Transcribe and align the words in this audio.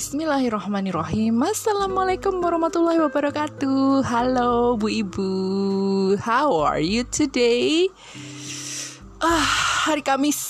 Bismillahirrahmanirrahim. 0.00 1.44
Assalamualaikum 1.44 2.40
warahmatullahi 2.40 3.04
wabarakatuh. 3.04 4.00
Halo 4.00 4.72
Bu 4.80 4.88
Ibu. 4.88 5.32
How 6.16 6.48
are 6.64 6.80
you 6.80 7.04
today? 7.04 7.84
Ah, 9.20 9.44
hari 9.84 10.00
Kamis. 10.00 10.40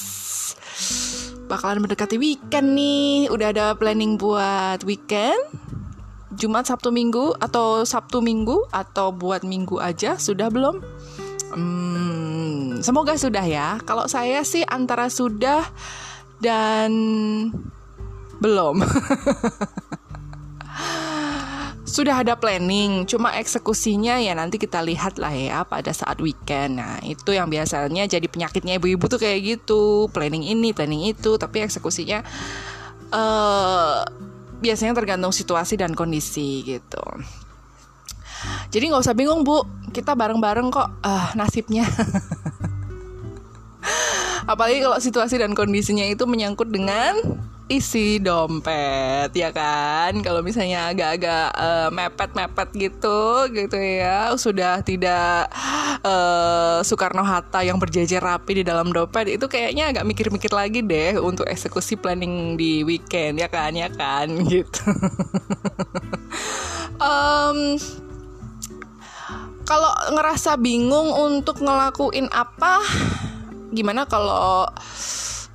Bakalan 1.50 1.82
mendekati 1.82 2.14
weekend 2.14 2.78
nih. 2.78 3.26
Udah 3.26 3.50
ada 3.50 3.66
planning 3.74 4.14
buat 4.22 4.86
weekend? 4.86 5.42
Jumat, 6.38 6.70
Sabtu, 6.70 6.94
Minggu 6.94 7.34
Atau 7.42 7.82
Sabtu, 7.82 8.22
Minggu 8.22 8.70
Atau 8.70 9.10
buat 9.10 9.42
Minggu 9.42 9.82
aja. 9.82 10.14
Sudah 10.14 10.46
belum? 10.46 10.78
Hmm, 11.58 12.78
semoga 12.86 13.18
sudah 13.18 13.42
ya. 13.42 13.82
Kalau 13.82 14.06
saya 14.06 14.46
sih 14.46 14.62
antara 14.62 15.10
sudah 15.10 15.66
Dan 16.38 16.94
belum. 18.40 18.82
Sudah 21.90 22.22
ada 22.22 22.38
planning, 22.38 23.02
cuma 23.04 23.34
eksekusinya 23.34 24.22
ya 24.22 24.32
nanti 24.32 24.62
kita 24.62 24.78
lihat 24.78 25.18
lah 25.18 25.34
ya 25.34 25.66
pada 25.66 25.90
saat 25.90 26.22
weekend. 26.22 26.78
Nah, 26.78 27.02
itu 27.02 27.34
yang 27.34 27.50
biasanya 27.50 28.06
jadi 28.06 28.30
penyakitnya 28.30 28.78
ibu-ibu 28.78 29.10
tuh 29.10 29.18
kayak 29.18 29.42
gitu, 29.42 30.06
planning 30.14 30.46
ini, 30.46 30.70
planning 30.70 31.10
itu, 31.10 31.34
tapi 31.34 31.66
eksekusinya 31.66 32.22
uh, 33.10 34.06
biasanya 34.62 34.94
tergantung 34.94 35.34
situasi 35.34 35.82
dan 35.82 35.98
kondisi 35.98 36.62
gitu. 36.62 37.02
Jadi 38.70 38.84
nggak 38.86 39.02
usah 39.02 39.18
bingung 39.18 39.42
bu, 39.42 39.66
kita 39.90 40.14
bareng-bareng 40.14 40.70
kok 40.70 40.88
uh, 41.02 41.34
nasibnya. 41.34 41.90
Apalagi 44.50 44.82
kalau 44.82 44.98
situasi 45.02 45.42
dan 45.42 45.58
kondisinya 45.58 46.06
itu 46.06 46.22
menyangkut 46.24 46.70
dengan 46.70 47.18
isi 47.70 48.18
dompet 48.18 49.30
ya 49.30 49.54
kan? 49.54 50.18
Kalau 50.26 50.42
misalnya 50.42 50.90
agak-agak 50.90 51.46
uh, 51.54 51.88
mepet-mepet 51.94 52.68
gitu 52.74 53.46
gitu 53.54 53.78
ya. 53.78 54.34
Sudah 54.34 54.82
tidak 54.82 55.46
uh, 56.02 56.82
Soekarno 56.82 57.22
Hatta 57.22 57.62
yang 57.62 57.78
berjejer 57.78 58.18
rapi 58.18 58.60
di 58.60 58.64
dalam 58.66 58.90
dompet 58.90 59.30
itu 59.30 59.46
kayaknya 59.46 59.94
agak 59.94 60.02
mikir-mikir 60.02 60.50
lagi 60.50 60.82
deh 60.82 61.22
untuk 61.22 61.46
eksekusi 61.46 61.94
planning 61.94 62.58
di 62.58 62.82
weekend 62.82 63.38
ya 63.38 63.46
kan? 63.46 63.72
Ya 63.78 63.88
kan? 63.88 64.28
Gitu. 64.50 64.82
Um, 66.98 67.78
kalau 69.62 69.94
ngerasa 70.10 70.58
bingung 70.58 71.14
untuk 71.14 71.62
ngelakuin 71.62 72.26
apa 72.34 72.82
gimana 73.70 74.02
kalau 74.10 74.66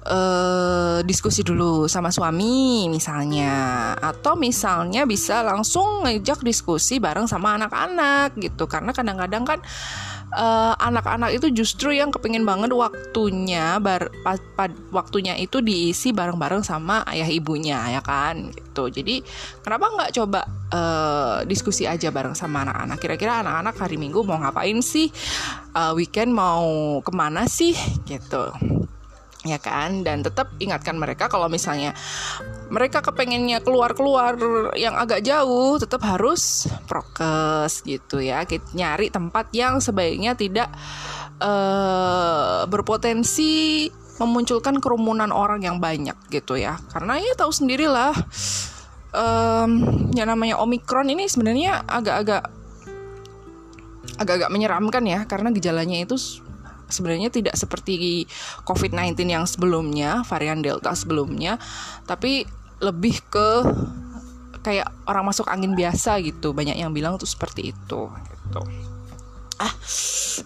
uh, 0.06 1.00
diskusi 1.04 1.42
dulu 1.42 1.90
sama 1.90 2.14
suami 2.14 2.88
misalnya. 2.88 3.94
Atau 3.98 4.38
misalnya 4.38 5.04
bisa 5.04 5.42
langsung 5.42 6.06
ngejak 6.06 6.46
diskusi 6.46 7.02
bareng 7.02 7.26
sama 7.26 7.58
anak-anak 7.58 8.38
gitu. 8.40 8.70
Karena 8.70 8.94
kadang-kadang 8.94 9.44
kan 9.44 9.60
uh, 10.34 10.74
anak-anak 10.78 11.36
itu 11.36 11.52
justru 11.52 11.94
yang 11.94 12.14
kepingin 12.14 12.46
banget 12.46 12.72
waktunya 12.72 13.82
bar, 13.82 14.14
waktunya 14.94 15.34
itu 15.38 15.60
diisi 15.60 16.14
bareng-bareng 16.14 16.62
sama 16.62 17.04
ayah 17.10 17.28
ibunya 17.28 17.82
ya 17.90 18.02
kan? 18.06 18.54
Gitu. 18.54 18.84
Jadi 19.02 19.16
kenapa 19.66 19.86
nggak 19.90 20.12
coba 20.22 20.42
uh, 20.72 21.38
diskusi 21.48 21.90
aja 21.90 22.14
bareng 22.14 22.38
sama 22.38 22.64
anak-anak? 22.68 22.98
Kira-kira 23.02 23.42
anak-anak 23.42 23.76
hari 23.76 23.98
minggu 23.98 24.22
mau 24.22 24.38
ngapain 24.38 24.78
sih? 24.86 25.10
Uh, 25.76 25.92
weekend 25.92 26.32
mau 26.32 27.00
ke 27.04 27.12
mana 27.12 27.48
sih? 27.52 27.76
Gitu 28.08 28.75
ya 29.46 29.62
kan? 29.62 30.02
Dan 30.02 30.26
tetap 30.26 30.52
ingatkan 30.58 30.98
mereka 30.98 31.30
kalau 31.30 31.46
misalnya 31.48 31.94
mereka 32.74 33.06
kepengennya 33.06 33.62
keluar-keluar 33.62 34.36
yang 34.74 34.98
agak 34.98 35.22
jauh 35.22 35.78
tetap 35.78 36.02
harus 36.04 36.66
prokes 36.90 37.86
gitu 37.86 38.20
ya. 38.20 38.44
Kita 38.44 38.66
nyari 38.74 39.14
tempat 39.14 39.54
yang 39.54 39.78
sebaiknya 39.78 40.34
tidak 40.34 40.74
uh, 41.40 42.66
berpotensi 42.66 43.88
memunculkan 44.18 44.80
kerumunan 44.80 45.30
orang 45.30 45.62
yang 45.62 45.78
banyak 45.78 46.16
gitu 46.34 46.58
ya. 46.58 46.82
Karena 46.90 47.22
ya 47.22 47.38
tahu 47.38 47.52
sendirilah 47.52 48.16
um, 49.14 49.72
yang 50.16 50.28
namanya 50.32 50.58
omikron 50.60 51.12
ini 51.12 51.28
sebenarnya 51.30 51.84
agak-agak 51.86 52.50
agak-agak 54.16 54.50
menyeramkan 54.50 55.04
ya. 55.06 55.28
Karena 55.28 55.52
gejalanya 55.52 56.00
itu 56.00 56.16
sebenarnya 56.96 57.28
tidak 57.28 57.60
seperti 57.60 58.24
COVID-19 58.64 59.28
yang 59.28 59.44
sebelumnya, 59.44 60.24
varian 60.24 60.64
Delta 60.64 60.96
sebelumnya, 60.96 61.60
tapi 62.08 62.48
lebih 62.80 63.20
ke 63.28 63.50
kayak 64.64 64.88
orang 65.12 65.28
masuk 65.28 65.52
angin 65.52 65.76
biasa 65.76 66.24
gitu. 66.24 66.56
Banyak 66.56 66.80
yang 66.80 66.96
bilang 66.96 67.20
tuh 67.20 67.28
seperti 67.28 67.76
itu 67.76 68.08
gitu 68.08 68.62
ah 69.56 69.72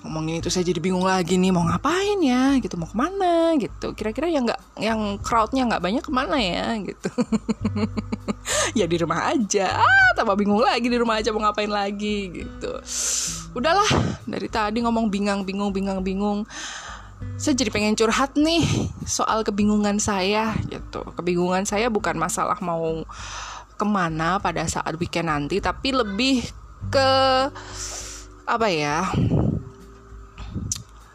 ngomongin 0.05 0.37
itu 0.37 0.53
saya 0.53 0.69
jadi 0.69 0.77
bingung 0.77 1.01
lagi 1.01 1.41
nih 1.41 1.49
mau 1.49 1.65
ngapain 1.65 2.21
ya 2.21 2.61
gitu 2.61 2.77
mau 2.77 2.85
ke 2.85 2.93
mana 2.93 3.57
gitu 3.57 3.97
kira-kira 3.97 4.29
yang 4.29 4.45
nggak 4.45 4.61
yang 4.79 5.19
crowdnya 5.19 5.67
nggak 5.67 5.83
banyak 5.83 6.03
ke 6.03 6.11
mana 6.11 6.37
ya 6.39 6.75
gitu. 6.81 7.09
Ya 8.73 8.89
di 8.89 8.97
rumah 8.97 9.29
aja. 9.29 9.77
Ah 9.77 10.09
tambah 10.17 10.33
bingung 10.33 10.61
lagi 10.63 10.89
di 10.89 10.97
rumah 10.97 11.21
aja 11.21 11.29
mau 11.29 11.43
ngapain 11.45 11.69
lagi 11.69 12.33
gitu. 12.33 12.71
Udahlah 13.53 13.85
dari 14.25 14.49
tadi 14.49 14.81
ngomong 14.81 15.05
bingung 15.13 15.45
bingung 15.45 15.69
bingung 15.69 16.01
bingung. 16.01 16.39
Saya 17.37 17.53
jadi 17.53 17.69
pengen 17.69 17.93
curhat 17.93 18.33
nih 18.33 18.65
soal 19.05 19.45
kebingungan 19.45 20.01
saya 20.01 20.57
gitu. 20.65 21.05
Kebingungan 21.13 21.69
saya 21.69 21.93
bukan 21.93 22.17
masalah 22.17 22.57
mau 22.63 23.05
ke 23.77 23.85
mana 23.85 24.41
pada 24.41 24.65
saat 24.65 24.97
weekend 24.97 25.29
nanti 25.29 25.61
tapi 25.61 25.93
lebih 25.93 26.43
ke 26.89 27.09
apa 28.49 28.67
ya 28.67 29.07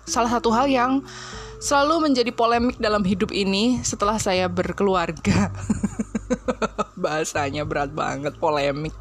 salah 0.04 0.31
satu 0.32 0.48
hal 0.48 0.69
yang 0.69 1.04
selalu 1.64 2.12
menjadi 2.12 2.28
polemik 2.28 2.76
dalam 2.76 3.00
hidup 3.00 3.32
ini 3.32 3.80
setelah 3.80 4.20
saya 4.20 4.52
berkeluarga. 4.52 5.48
Bahasanya 7.02 7.64
berat 7.64 7.97
banget 7.97 8.36
polemik. 8.36 8.92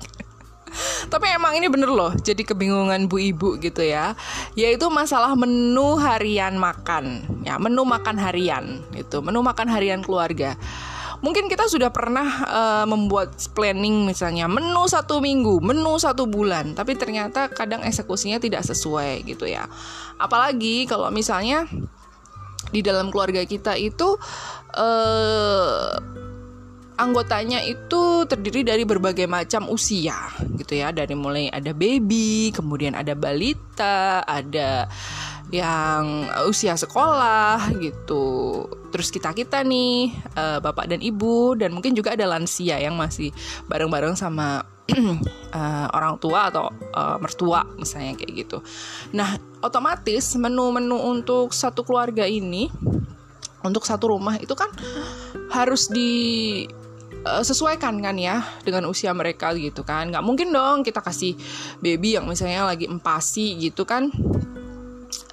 Tapi 1.11 1.27
emang 1.29 1.53
ini 1.53 1.69
bener 1.69 1.91
loh 1.91 2.15
jadi 2.17 2.41
kebingungan 2.41 3.11
bu 3.11 3.19
ibu 3.19 3.59
gitu 3.59 3.83
ya. 3.83 4.15
Yaitu 4.55 4.87
masalah 4.87 5.35
menu 5.35 5.99
harian 5.99 6.55
makan. 6.55 7.27
Ya 7.43 7.59
menu 7.59 7.83
makan 7.83 8.15
harian 8.15 8.79
itu 8.95 9.19
menu 9.19 9.43
makan 9.43 9.67
harian 9.67 9.99
keluarga. 9.99 10.55
Mungkin 11.23 11.47
kita 11.47 11.71
sudah 11.71 11.87
pernah 11.87 12.27
uh, 12.47 12.85
membuat 12.87 13.31
planning 13.55 14.03
misalnya 14.03 14.43
menu 14.51 14.83
satu 14.91 15.23
minggu, 15.23 15.63
menu 15.63 15.95
satu 15.95 16.27
bulan, 16.27 16.75
tapi 16.75 16.99
ternyata 16.99 17.47
kadang 17.47 17.79
eksekusinya 17.79 18.43
tidak 18.43 18.67
sesuai 18.67 19.23
gitu 19.23 19.47
ya. 19.47 19.63
Apalagi 20.19 20.83
kalau 20.83 21.07
misalnya 21.15 21.63
di 22.73 22.81
dalam 22.81 23.13
keluarga 23.13 23.45
kita 23.45 23.77
itu 23.77 24.17
uh, 24.73 25.93
anggotanya 26.97 27.61
itu 27.61 28.25
terdiri 28.25 28.65
dari 28.65 28.83
berbagai 28.85 29.25
macam 29.29 29.69
usia 29.69 30.29
gitu 30.57 30.77
ya 30.77 30.93
dari 30.93 31.13
mulai 31.17 31.49
ada 31.49 31.73
baby 31.73 32.53
kemudian 32.53 32.93
ada 32.93 33.13
balita 33.17 34.21
ada 34.25 34.89
yang 35.53 36.25
usia 36.49 36.73
sekolah 36.73 37.77
gitu. 37.77 38.65
Terus 38.89 39.13
kita 39.13 39.37
kita 39.37 39.61
nih 39.61 40.09
uh, 40.33 40.57
bapak 40.57 40.89
dan 40.89 40.97
ibu 40.97 41.53
dan 41.53 41.77
mungkin 41.77 41.93
juga 41.93 42.17
ada 42.17 42.25
lansia 42.25 42.81
yang 42.81 42.97
masih 42.97 43.29
bareng-bareng 43.69 44.17
sama 44.17 44.65
uh, 44.91 45.87
orang 45.97 46.19
tua 46.19 46.51
atau 46.51 46.67
uh, 46.71 47.17
mertua 47.19 47.63
misalnya 47.79 48.17
kayak 48.19 48.31
gitu. 48.47 48.57
Nah 49.15 49.37
otomatis 49.63 50.35
menu-menu 50.35 50.99
untuk 50.99 51.55
satu 51.55 51.87
keluarga 51.87 52.27
ini 52.27 52.67
untuk 53.63 53.87
satu 53.87 54.11
rumah 54.11 54.35
itu 54.39 54.51
kan 54.53 54.67
harus 55.55 55.87
di 55.87 56.11
sesuaikan 57.23 58.03
kan 58.03 58.19
ya 58.19 58.43
dengan 58.67 58.83
usia 58.91 59.15
mereka 59.15 59.55
gitu 59.55 59.87
kan 59.87 60.11
nggak 60.11 60.25
mungkin 60.27 60.51
dong 60.51 60.83
kita 60.83 60.99
kasih 60.99 61.39
baby 61.79 62.19
yang 62.19 62.27
misalnya 62.27 62.67
lagi 62.67 62.83
empasi 62.83 63.55
gitu 63.63 63.87
kan 63.87 64.11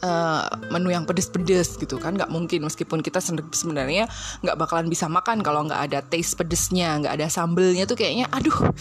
uh, 0.02 0.48
menu 0.72 0.92
yang 0.92 1.04
pedes-pedes 1.08 1.76
gitu 1.80 1.96
kan. 1.96 2.16
Nggak 2.16 2.30
mungkin 2.32 2.66
meskipun 2.66 3.00
kita 3.00 3.20
sebenarnya 3.22 4.08
nggak 4.44 4.56
bakalan 4.56 4.86
bisa 4.88 5.06
makan 5.08 5.40
kalau 5.40 5.64
nggak 5.68 5.80
ada 5.90 6.00
taste 6.04 6.36
pedesnya 6.36 7.00
nggak 7.00 7.14
ada 7.20 7.26
sambelnya 7.28 7.84
tuh 7.88 7.96
kayaknya 7.96 8.28
aduh 8.32 8.72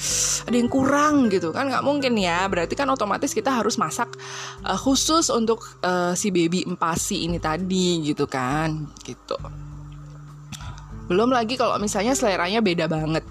ada 0.47 0.55
yang 0.55 0.71
kurang 0.71 1.31
gitu 1.31 1.55
kan. 1.55 1.69
Nggak 1.71 1.83
mungkin 1.85 2.13
ya. 2.19 2.47
Berarti 2.51 2.73
kan 2.75 2.89
otomatis 2.91 3.31
kita 3.31 3.53
harus 3.53 3.79
masak 3.79 4.11
uh, 4.65 4.79
khusus 4.79 5.31
untuk 5.31 5.63
uh, 5.85 6.11
si 6.15 6.31
baby 6.33 6.65
empasi 6.67 7.27
ini 7.27 7.37
tadi 7.39 8.03
gitu 8.03 8.25
kan 8.25 8.89
gitu. 9.03 9.37
Belum 11.09 11.33
lagi 11.33 11.57
kalau 11.57 11.75
misalnya 11.81 12.13
seleranya 12.13 12.61
beda 12.61 12.85
banget. 12.85 13.25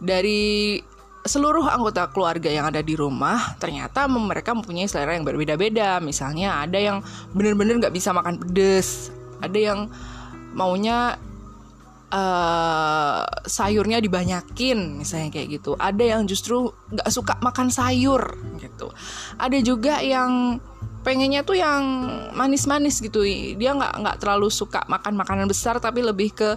Dari 0.00 0.80
seluruh 1.20 1.68
anggota 1.68 2.08
keluarga 2.08 2.48
yang 2.48 2.64
ada 2.68 2.80
di 2.80 2.96
rumah 2.96 3.56
ternyata 3.60 4.08
mereka 4.08 4.56
mempunyai 4.56 4.88
selera 4.88 5.16
yang 5.16 5.26
berbeda-beda. 5.26 6.00
Misalnya 6.00 6.64
ada 6.64 6.80
yang 6.80 7.04
benar-benar 7.36 7.88
nggak 7.88 7.94
bisa 7.94 8.10
makan 8.16 8.40
pedes, 8.40 9.12
ada 9.44 9.58
yang 9.58 9.92
maunya 10.56 11.20
uh, 12.10 13.22
sayurnya 13.46 14.00
dibanyakin 14.00 15.00
misalnya 15.00 15.28
kayak 15.28 15.60
gitu. 15.60 15.76
Ada 15.76 16.16
yang 16.16 16.22
justru 16.24 16.72
nggak 16.92 17.10
suka 17.12 17.34
makan 17.44 17.68
sayur 17.68 18.36
gitu. 18.56 18.88
Ada 19.36 19.58
juga 19.60 20.00
yang 20.00 20.56
pengennya 21.00 21.44
tuh 21.44 21.56
yang 21.56 21.82
manis-manis 22.32 23.00
gitu. 23.00 23.24
Dia 23.56 23.76
nggak 23.76 23.92
nggak 24.04 24.16
terlalu 24.20 24.48
suka 24.48 24.84
makan 24.88 25.20
makanan 25.20 25.46
besar 25.48 25.76
tapi 25.80 26.00
lebih 26.00 26.32
ke 26.32 26.56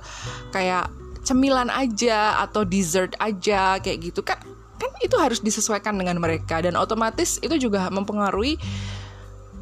kayak 0.56 1.02
cemilan 1.23 1.71
aja 1.71 2.43
atau 2.43 2.67
dessert 2.67 3.15
aja 3.17 3.79
kayak 3.79 4.11
gitu. 4.11 4.21
Kan 4.21 4.39
kan 4.77 4.91
itu 4.99 5.15
harus 5.15 5.39
disesuaikan 5.39 5.95
dengan 5.95 6.19
mereka. 6.19 6.59
Dan 6.59 6.75
otomatis 6.75 7.39
itu 7.39 7.55
juga 7.57 7.87
mempengaruhi 7.87 8.59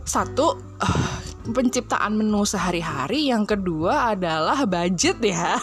satu 0.01 0.57
uh, 0.81 1.17
penciptaan 1.53 2.17
menu 2.17 2.41
sehari-hari. 2.43 3.29
Yang 3.29 3.57
kedua 3.57 4.17
adalah 4.17 4.65
budget 4.65 5.21
ya. 5.21 5.61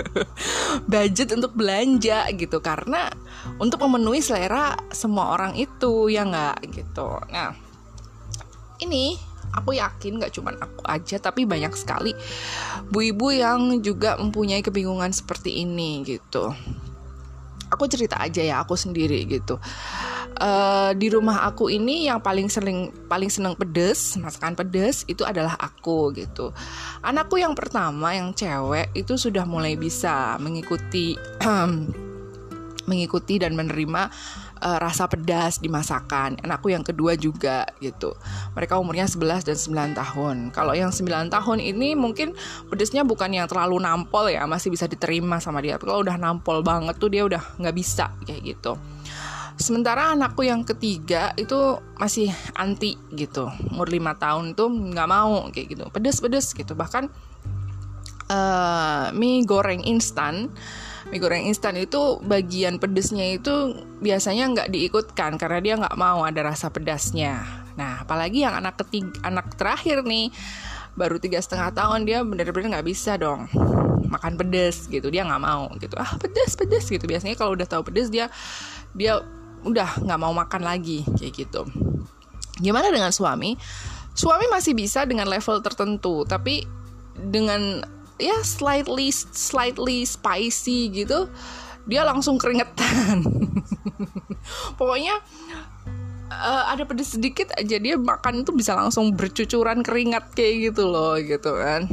Budget 0.92 1.32
untuk 1.32 1.56
belanja 1.56 2.28
gitu. 2.36 2.60
Karena 2.60 3.08
untuk 3.56 3.80
memenuhi 3.84 4.20
selera 4.20 4.76
semua 4.92 5.32
orang 5.32 5.56
itu 5.56 6.12
ya 6.12 6.28
nggak? 6.28 6.56
Gitu. 6.68 7.08
Nah 7.32 7.56
ini 8.84 9.16
aku 9.54 9.78
yakin 9.78 10.18
gak 10.18 10.34
cuma 10.34 10.52
aku 10.58 10.82
aja 10.84 11.16
tapi 11.22 11.46
banyak 11.46 11.72
sekali 11.78 12.12
bu-ibu 12.90 13.30
yang 13.30 13.78
juga 13.80 14.18
mempunyai 14.18 14.60
kebingungan 14.60 15.14
seperti 15.14 15.62
ini 15.62 16.02
gitu. 16.04 16.50
Aku 17.72 17.90
cerita 17.90 18.20
aja 18.22 18.42
ya 18.42 18.62
aku 18.62 18.78
sendiri 18.78 19.24
gitu. 19.26 19.58
Uh, 20.34 20.90
di 20.98 21.14
rumah 21.14 21.46
aku 21.46 21.70
ini 21.70 22.10
yang 22.10 22.18
paling 22.18 22.50
sering 22.50 22.90
paling 23.06 23.30
seneng 23.30 23.54
pedes 23.54 24.18
masakan 24.18 24.58
pedes 24.58 25.06
itu 25.06 25.22
adalah 25.22 25.54
aku 25.58 26.10
gitu. 26.14 26.50
Anakku 27.06 27.38
yang 27.38 27.54
pertama 27.54 28.14
yang 28.14 28.34
cewek 28.34 28.90
itu 28.98 29.14
sudah 29.14 29.46
mulai 29.46 29.78
bisa 29.78 30.34
mengikuti 30.42 31.14
mengikuti 32.90 33.40
dan 33.40 33.56
menerima 33.56 34.10
uh, 34.64 34.78
rasa 34.80 35.04
pedas 35.06 35.60
di 35.60 35.68
masakan. 35.68 36.40
Anakku 36.40 36.72
yang 36.72 36.80
kedua 36.80 37.14
juga 37.14 37.68
gitu. 37.78 38.16
Mereka 38.56 38.80
umurnya 38.80 39.04
11 39.04 39.44
dan 39.44 39.56
9 39.94 40.00
tahun. 40.00 40.36
Kalau 40.50 40.72
yang 40.72 40.90
9 40.90 41.28
tahun 41.28 41.58
ini 41.60 41.92
mungkin 41.94 42.32
pedasnya 42.72 43.04
bukan 43.04 43.30
yang 43.36 43.46
terlalu 43.46 43.78
nampol 43.84 44.32
ya, 44.32 44.48
masih 44.48 44.72
bisa 44.72 44.88
diterima 44.88 45.38
sama 45.38 45.60
dia. 45.60 45.76
Kalau 45.76 46.00
udah 46.00 46.16
nampol 46.16 46.64
banget 46.64 46.96
tuh 46.96 47.12
dia 47.12 47.22
udah 47.28 47.60
nggak 47.60 47.76
bisa 47.76 48.10
kayak 48.24 48.56
gitu. 48.56 48.80
Sementara 49.54 50.10
anakku 50.10 50.42
yang 50.42 50.66
ketiga 50.66 51.30
itu 51.38 51.78
masih 51.94 52.26
anti 52.58 52.98
gitu. 53.14 53.46
Umur 53.70 53.86
5 53.86 54.18
tahun 54.18 54.44
tuh 54.58 54.66
nggak 54.66 55.08
mau 55.08 55.46
kayak 55.54 55.78
gitu. 55.78 55.84
Pedes-pedes 55.94 56.50
gitu. 56.58 56.74
Bahkan 56.74 57.06
uh, 58.34 59.14
mie 59.14 59.46
goreng 59.46 59.86
instan 59.86 60.50
mie 61.12 61.20
goreng 61.20 61.44
instan 61.44 61.76
itu 61.76 62.18
bagian 62.24 62.80
pedesnya 62.80 63.36
itu 63.36 63.76
biasanya 64.00 64.44
nggak 64.52 64.68
diikutkan 64.72 65.36
karena 65.36 65.58
dia 65.60 65.74
nggak 65.76 65.96
mau 66.00 66.24
ada 66.24 66.40
rasa 66.40 66.72
pedasnya. 66.72 67.44
Nah, 67.74 68.06
apalagi 68.06 68.46
yang 68.46 68.54
anak 68.54 68.78
ketiga, 68.86 69.18
anak 69.26 69.58
terakhir 69.58 70.06
nih 70.06 70.30
baru 70.94 71.18
tiga 71.18 71.42
setengah 71.42 71.74
tahun 71.74 72.06
dia 72.06 72.22
bener-bener 72.22 72.78
nggak 72.78 72.86
bisa 72.86 73.18
dong 73.18 73.50
makan 74.06 74.38
pedes 74.38 74.86
gitu. 74.86 75.10
Dia 75.10 75.26
nggak 75.26 75.42
mau 75.42 75.68
gitu. 75.82 75.94
Ah 75.98 76.14
pedes 76.16 76.54
pedes 76.54 76.86
gitu. 76.86 77.04
Biasanya 77.04 77.34
kalau 77.34 77.58
udah 77.58 77.66
tahu 77.66 77.90
pedes 77.90 78.08
dia 78.08 78.30
dia 78.94 79.20
udah 79.66 80.00
nggak 80.04 80.20
mau 80.20 80.30
makan 80.30 80.62
lagi 80.62 81.02
kayak 81.18 81.34
gitu. 81.34 81.66
Gimana 82.62 82.94
dengan 82.94 83.10
suami? 83.10 83.58
Suami 84.14 84.46
masih 84.46 84.78
bisa 84.78 85.02
dengan 85.02 85.26
level 85.26 85.58
tertentu 85.58 86.22
tapi 86.22 86.62
dengan 87.18 87.82
ya 88.18 88.38
slightly 88.46 89.10
slightly 89.12 90.06
spicy 90.06 90.92
gitu 90.92 91.26
dia 91.84 92.00
langsung 92.00 92.40
keringetan. 92.40 93.20
Pokoknya 94.80 95.20
uh, 96.32 96.64
ada 96.72 96.84
pedes 96.88 97.16
sedikit 97.16 97.52
aja 97.54 97.76
dia 97.76 97.96
makan 98.00 98.44
itu 98.44 98.52
bisa 98.56 98.72
langsung 98.72 99.12
bercucuran 99.12 99.84
keringat 99.84 100.32
kayak 100.32 100.72
gitu 100.72 100.88
loh 100.88 101.16
gitu 101.20 101.52
kan 101.54 101.88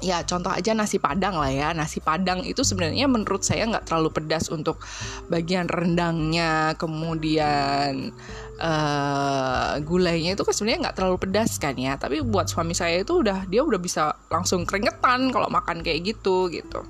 ya 0.00 0.24
contoh 0.24 0.48
aja 0.52 0.72
nasi 0.72 0.96
padang 0.96 1.36
lah 1.36 1.52
ya. 1.52 1.68
Nasi 1.76 2.00
padang 2.00 2.44
itu 2.44 2.64
sebenarnya 2.64 3.06
menurut 3.06 3.44
saya 3.44 3.68
nggak 3.68 3.88
terlalu 3.88 4.10
pedas 4.12 4.48
untuk 4.48 4.80
bagian 5.28 5.68
rendangnya 5.68 6.74
kemudian 6.80 8.12
uh, 8.60 9.76
gulainya 9.84 10.34
itu 10.36 10.42
kan 10.44 10.54
sebenarnya 10.56 10.80
nggak 10.88 10.96
terlalu 10.96 11.16
pedas 11.20 11.60
kan 11.60 11.76
ya. 11.76 11.94
Tapi 12.00 12.24
buat 12.24 12.48
suami 12.48 12.72
saya 12.72 13.00
itu 13.00 13.20
udah 13.20 13.46
dia 13.46 13.62
udah 13.62 13.80
bisa 13.80 14.16
langsung 14.32 14.64
keringetan 14.64 15.30
kalau 15.30 15.48
makan 15.52 15.84
kayak 15.84 16.16
gitu 16.16 16.48
gitu. 16.48 16.80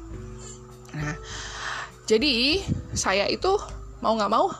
Nah 0.95 1.19
jadi 2.11 2.59
saya 2.91 3.31
itu 3.31 3.55
mau 4.03 4.19
nggak 4.19 4.33
mau 4.33 4.51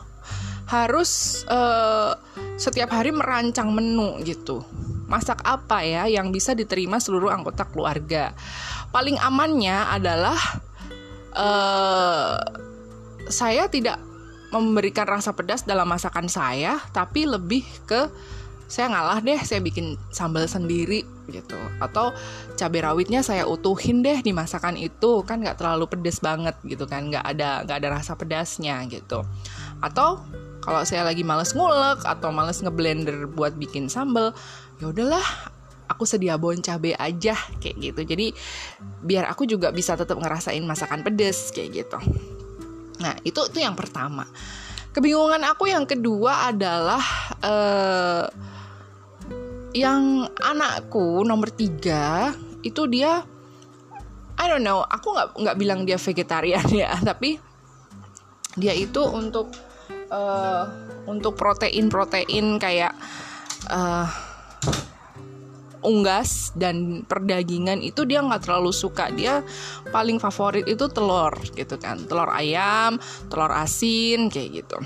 harus 0.71 1.43
uh, 1.51 2.15
setiap 2.55 2.95
hari 2.95 3.11
merancang 3.11 3.75
menu 3.75 4.23
gitu 4.23 4.63
masak 5.11 5.43
apa 5.43 5.83
ya 5.83 6.07
yang 6.07 6.31
bisa 6.31 6.55
diterima 6.55 7.03
seluruh 7.03 7.27
anggota 7.27 7.67
keluarga. 7.67 8.31
Paling 8.95 9.19
amannya 9.19 9.75
adalah 9.91 10.39
uh, 11.35 12.39
saya 13.27 13.67
tidak 13.67 13.99
memberikan 14.51 15.07
rasa 15.07 15.31
pedas 15.31 15.63
dalam 15.63 15.87
masakan 15.87 16.27
saya, 16.27 16.79
tapi 16.91 17.23
lebih 17.27 17.63
ke 17.87 18.11
saya 18.71 18.87
ngalah 18.87 19.19
deh, 19.19 19.39
saya 19.43 19.59
bikin 19.59 19.99
sambal 20.15 20.47
sendiri 20.47 21.03
gitu. 21.27 21.59
Atau 21.83 22.15
cabai 22.55 22.83
rawitnya 22.83 23.19
saya 23.19 23.43
utuhin 23.47 24.03
deh 24.03 24.23
di 24.23 24.31
masakan 24.31 24.75
itu, 24.79 25.23
kan 25.27 25.43
nggak 25.43 25.59
terlalu 25.59 25.91
pedes 25.91 26.23
banget 26.23 26.55
gitu 26.63 26.87
kan, 26.87 27.11
nggak 27.11 27.23
ada 27.35 27.67
nggak 27.67 27.77
ada 27.83 27.89
rasa 27.99 28.15
pedasnya 28.15 28.79
gitu. 28.87 29.23
Atau 29.83 30.23
kalau 30.61 30.85
saya 30.87 31.03
lagi 31.07 31.23
males 31.23 31.51
ngulek 31.51 32.05
atau 32.05 32.29
males 32.31 32.63
ngeblender 32.63 33.27
buat 33.31 33.55
bikin 33.59 33.91
sambal, 33.91 34.31
ya 34.81 34.89
udahlah 34.89 35.23
aku 35.85 36.09
sedia 36.09 36.39
bon 36.41 36.57
cabe 36.57 36.97
aja 36.97 37.37
kayak 37.61 37.77
gitu. 37.77 38.01
Jadi 38.01 38.27
biar 39.05 39.29
aku 39.29 39.45
juga 39.45 39.69
bisa 39.69 39.93
tetap 39.93 40.17
ngerasain 40.17 40.63
masakan 40.65 41.05
pedes 41.05 41.53
kayak 41.53 41.85
gitu. 41.85 41.99
Nah 43.03 43.13
itu 43.21 43.39
itu 43.45 43.59
yang 43.61 43.77
pertama. 43.77 44.25
Kebingungan 44.91 45.45
aku 45.45 45.69
yang 45.71 45.85
kedua 45.87 46.51
adalah 46.51 47.03
uh, 47.39 48.25
yang 49.71 50.27
anakku 50.43 51.23
nomor 51.23 51.47
tiga 51.53 52.35
itu 52.59 52.83
dia 52.91 53.23
I 54.35 54.45
don't 54.51 54.65
know 54.65 54.83
aku 54.83 55.15
nggak 55.15 55.27
nggak 55.39 55.57
bilang 55.57 55.79
dia 55.87 55.95
vegetarian 55.95 56.67
ya 56.83 56.91
tapi 56.99 57.39
dia 58.59 58.75
itu 58.75 58.99
untuk 58.99 59.47
uh, 60.11 60.67
untuk 61.07 61.39
protein 61.39 61.87
protein 61.87 62.59
kayak 62.59 62.91
uh, 63.71 64.30
unggas 65.81 66.53
dan 66.53 67.05
perdagingan 67.05 67.81
itu 67.81 68.05
dia 68.05 68.21
nggak 68.21 68.47
terlalu 68.47 68.71
suka. 68.73 69.09
Dia 69.13 69.41
paling 69.89 70.17
favorit 70.21 70.65
itu 70.69 70.87
telur 70.89 71.33
gitu 71.53 71.75
kan. 71.77 72.01
Telur 72.05 72.29
ayam 72.31 72.97
telur 73.27 73.51
asin 73.51 74.29
kayak 74.29 74.63
gitu. 74.65 74.77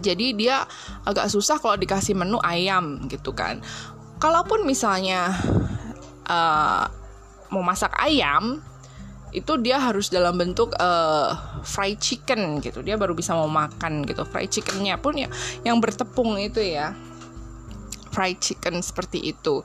Jadi 0.00 0.36
dia 0.38 0.62
agak 1.02 1.26
susah 1.32 1.58
kalau 1.58 1.74
dikasih 1.74 2.14
menu 2.14 2.38
ayam 2.44 3.02
gitu 3.10 3.34
kan. 3.34 3.58
Kalaupun 4.22 4.64
misalnya 4.64 5.34
uh, 6.28 6.84
mau 7.50 7.62
masak 7.64 7.92
ayam 7.98 8.62
itu 9.34 9.52
dia 9.60 9.76
harus 9.76 10.08
dalam 10.08 10.38
bentuk 10.38 10.72
uh, 10.78 11.60
fried 11.66 11.98
chicken 11.98 12.62
gitu. 12.62 12.80
Dia 12.80 12.96
baru 12.96 13.12
bisa 13.12 13.34
mau 13.34 13.50
makan 13.50 14.06
gitu. 14.06 14.22
Fried 14.24 14.48
chickennya 14.48 14.96
pun 14.96 15.18
ya 15.18 15.28
yang 15.66 15.82
bertepung 15.82 16.38
itu 16.38 16.62
ya 16.62 16.94
fried 18.16 18.40
chicken 18.40 18.80
seperti 18.80 19.36
itu. 19.36 19.60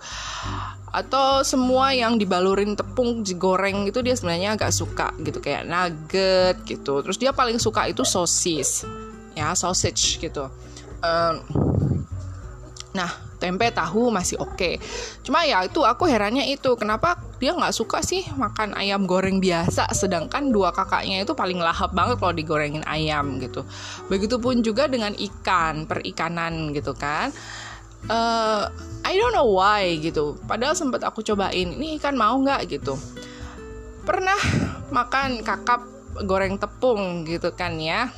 Atau 0.92 1.48
semua 1.48 1.96
yang 1.96 2.20
dibalurin 2.20 2.76
tepung 2.76 3.24
digoreng 3.24 3.88
itu 3.88 4.04
dia 4.04 4.12
sebenarnya 4.12 4.60
agak 4.60 4.76
suka 4.76 5.16
gitu 5.24 5.40
kayak 5.40 5.64
nugget 5.64 6.60
gitu. 6.68 7.00
Terus 7.00 7.16
dia 7.16 7.32
paling 7.32 7.56
suka 7.56 7.88
itu 7.88 8.04
sosis 8.04 8.84
ya 9.32 9.56
sausage 9.56 10.20
gitu. 10.20 10.52
Um, 11.00 11.40
nah 12.92 13.08
tempe 13.40 13.72
tahu 13.72 14.12
masih 14.12 14.38
oke. 14.38 14.54
Okay. 14.54 14.76
cuma 15.26 15.48
ya 15.48 15.66
itu 15.66 15.82
aku 15.82 16.06
herannya 16.06 16.46
itu 16.52 16.76
kenapa 16.78 17.18
dia 17.42 17.58
nggak 17.58 17.74
suka 17.74 18.06
sih 18.06 18.22
makan 18.38 18.78
ayam 18.78 19.10
goreng 19.10 19.42
biasa 19.42 19.90
sedangkan 19.98 20.54
dua 20.54 20.70
kakaknya 20.70 21.26
itu 21.26 21.34
paling 21.34 21.58
lahap 21.58 21.90
banget 21.96 22.22
kalau 22.22 22.36
digorengin 22.36 22.86
ayam 22.86 23.42
gitu. 23.42 23.66
Begitupun 24.12 24.62
juga 24.62 24.86
dengan 24.86 25.16
ikan 25.16 25.88
perikanan 25.88 26.76
gitu 26.76 26.94
kan 26.94 27.34
uh, 28.08 28.72
I 29.02 29.14
don't 29.18 29.36
know 29.36 29.52
why 29.52 29.98
gitu. 30.00 30.38
Padahal 30.48 30.78
sempat 30.78 31.04
aku 31.04 31.22
cobain 31.26 31.76
ini 31.76 32.00
ikan 32.00 32.16
mau 32.16 32.38
nggak? 32.40 32.70
gitu. 32.72 32.96
Pernah 34.08 34.38
makan 34.90 35.46
kakap 35.46 35.86
goreng 36.26 36.60
tepung 36.60 37.24
gitu 37.24 37.54
kan 37.56 37.80
ya 37.80 38.12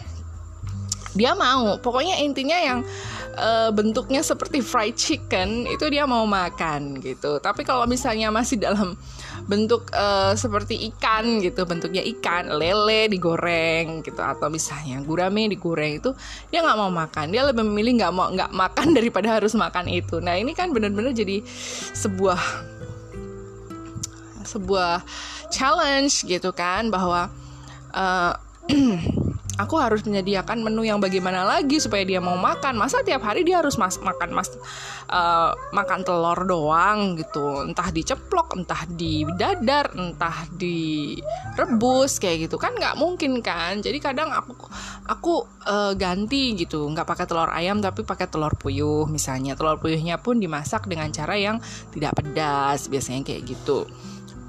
dia 1.14 1.38
mau. 1.38 1.78
Pokoknya 1.78 2.20
intinya 2.22 2.58
yang 2.58 2.80
uh, 3.38 3.70
bentuknya 3.70 4.22
seperti 4.26 4.62
fried 4.62 4.98
chicken 4.98 5.70
itu 5.70 5.86
dia 5.90 6.06
mau 6.10 6.26
makan 6.26 7.00
gitu. 7.02 7.38
Tapi 7.38 7.62
kalau 7.66 7.86
misalnya 7.86 8.34
masih 8.34 8.62
dalam 8.62 8.98
bentuk 9.46 9.90
uh, 9.94 10.34
seperti 10.34 10.90
ikan 10.94 11.42
gitu. 11.42 11.66
Bentuknya 11.70 12.02
ikan 12.18 12.50
lele 12.50 13.10
digoreng 13.10 14.02
gitu. 14.02 14.20
Atau 14.20 14.50
misalnya 14.50 15.02
gurame 15.06 15.50
digoreng 15.50 16.02
itu 16.02 16.12
dia 16.50 16.66
nggak 16.66 16.78
mau 16.78 16.92
makan. 16.92 17.26
Dia 17.30 17.46
lebih 17.46 17.64
memilih 17.66 18.04
nggak 18.04 18.14
mau 18.14 18.28
nggak 18.34 18.52
makan 18.52 18.88
daripada 18.98 19.38
harus 19.38 19.54
makan 19.54 19.90
itu. 19.90 20.18
Nah 20.20 20.38
ini 20.38 20.58
kan 20.58 20.74
benar-benar 20.74 21.14
jadi 21.14 21.46
sebuah 21.94 22.42
sebuah 24.44 25.06
challenge 25.54 26.26
gitu 26.26 26.50
kan. 26.54 26.90
Bahwa 26.90 27.30
uh, 27.94 28.34
aku 29.58 29.78
harus 29.78 30.02
menyediakan 30.02 30.66
menu 30.66 30.82
yang 30.88 30.98
bagaimana 30.98 31.46
lagi 31.46 31.78
supaya 31.78 32.02
dia 32.02 32.18
mau 32.18 32.34
makan. 32.38 32.74
Masa 32.74 33.06
tiap 33.06 33.22
hari 33.22 33.46
dia 33.46 33.62
harus 33.62 33.78
mas 33.78 34.02
makan 34.02 34.34
mas 34.34 34.50
uh, 35.10 35.54
makan 35.70 36.02
telur 36.02 36.40
doang 36.46 37.14
gitu? 37.20 37.62
Entah 37.62 37.94
diceplok 37.94 38.58
entah 38.58 38.82
di 38.90 39.22
dadar 39.38 39.94
entah 39.94 40.50
direbus 40.58 42.18
kayak 42.18 42.50
gitu. 42.50 42.58
Kan 42.58 42.74
nggak 42.78 42.98
mungkin 42.98 43.46
kan? 43.46 43.82
Jadi 43.82 44.02
kadang 44.02 44.34
aku 44.34 44.58
aku 45.06 45.34
uh, 45.70 45.94
ganti 45.94 46.58
gitu. 46.58 46.90
Nggak 46.90 47.06
pakai 47.06 47.26
telur 47.30 47.50
ayam 47.54 47.78
tapi 47.78 48.02
pakai 48.02 48.26
telur 48.26 48.58
puyuh 48.58 49.06
misalnya. 49.06 49.54
Telur 49.54 49.78
puyuhnya 49.78 50.18
pun 50.18 50.42
dimasak 50.42 50.90
dengan 50.90 51.14
cara 51.14 51.38
yang 51.38 51.62
tidak 51.94 52.18
pedas 52.18 52.90
biasanya 52.90 53.22
kayak 53.22 53.46
gitu. 53.46 53.86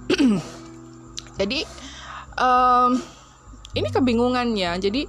Jadi 1.40 1.66
um, 2.38 2.94
ini 3.74 3.88
kebingungannya. 3.90 4.78
Jadi 4.78 5.02